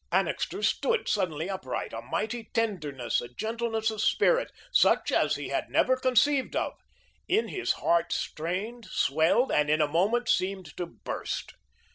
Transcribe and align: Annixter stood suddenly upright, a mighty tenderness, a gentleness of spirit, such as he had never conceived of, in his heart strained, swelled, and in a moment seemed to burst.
Annixter 0.11 0.63
stood 0.63 1.07
suddenly 1.07 1.47
upright, 1.47 1.93
a 1.93 2.01
mighty 2.01 2.45
tenderness, 2.55 3.21
a 3.21 3.27
gentleness 3.27 3.91
of 3.91 4.01
spirit, 4.01 4.51
such 4.73 5.11
as 5.11 5.35
he 5.35 5.49
had 5.49 5.69
never 5.69 5.95
conceived 5.95 6.55
of, 6.55 6.73
in 7.27 7.49
his 7.49 7.73
heart 7.73 8.11
strained, 8.11 8.85
swelled, 8.85 9.51
and 9.51 9.69
in 9.69 9.79
a 9.79 9.87
moment 9.87 10.27
seemed 10.27 10.75
to 10.77 10.87
burst. 10.87 11.53